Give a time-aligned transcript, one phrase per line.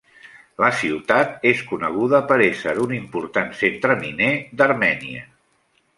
[0.63, 4.31] La ciutat és coneguda per ésser un important centre miner
[4.63, 5.23] d'Armènia.